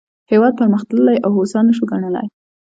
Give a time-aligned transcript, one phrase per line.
[0.31, 2.27] هېواد پرمختللی او هوسا نه شو ګڼلای.